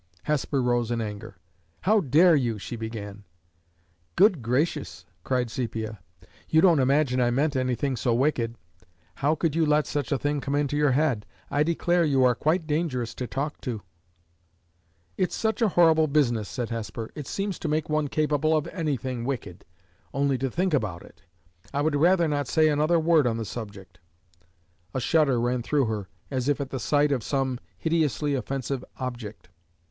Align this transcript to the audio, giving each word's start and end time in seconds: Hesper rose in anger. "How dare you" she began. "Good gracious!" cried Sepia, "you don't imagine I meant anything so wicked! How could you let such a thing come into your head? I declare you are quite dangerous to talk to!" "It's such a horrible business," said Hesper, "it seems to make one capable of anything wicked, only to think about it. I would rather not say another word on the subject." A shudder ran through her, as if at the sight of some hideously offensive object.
Hesper 0.23 0.63
rose 0.63 0.89
in 0.89 0.99
anger. 0.99 1.37
"How 1.81 1.99
dare 1.99 2.35
you" 2.35 2.57
she 2.57 2.75
began. 2.75 3.23
"Good 4.15 4.41
gracious!" 4.41 5.05
cried 5.23 5.51
Sepia, 5.51 5.99
"you 6.49 6.59
don't 6.59 6.79
imagine 6.79 7.21
I 7.21 7.29
meant 7.29 7.55
anything 7.55 7.95
so 7.95 8.11
wicked! 8.11 8.55
How 9.17 9.35
could 9.35 9.55
you 9.55 9.63
let 9.63 9.85
such 9.85 10.11
a 10.11 10.17
thing 10.17 10.41
come 10.41 10.55
into 10.55 10.75
your 10.75 10.93
head? 10.93 11.27
I 11.51 11.61
declare 11.61 12.03
you 12.03 12.23
are 12.25 12.33
quite 12.33 12.65
dangerous 12.65 13.13
to 13.13 13.27
talk 13.27 13.61
to!" 13.61 13.83
"It's 15.17 15.35
such 15.35 15.61
a 15.61 15.69
horrible 15.69 16.07
business," 16.07 16.49
said 16.49 16.71
Hesper, 16.71 17.11
"it 17.13 17.27
seems 17.27 17.59
to 17.59 17.67
make 17.67 17.87
one 17.87 18.07
capable 18.07 18.57
of 18.57 18.65
anything 18.69 19.23
wicked, 19.23 19.65
only 20.15 20.39
to 20.39 20.49
think 20.49 20.73
about 20.73 21.03
it. 21.05 21.21
I 21.75 21.83
would 21.83 21.95
rather 21.95 22.27
not 22.27 22.47
say 22.47 22.69
another 22.69 22.99
word 22.99 23.27
on 23.27 23.37
the 23.37 23.45
subject." 23.45 23.99
A 24.95 24.99
shudder 24.99 25.39
ran 25.39 25.61
through 25.61 25.85
her, 25.85 26.07
as 26.31 26.49
if 26.49 26.59
at 26.59 26.71
the 26.71 26.79
sight 26.79 27.11
of 27.11 27.23
some 27.23 27.59
hideously 27.77 28.33
offensive 28.33 28.83
object. 28.97 29.49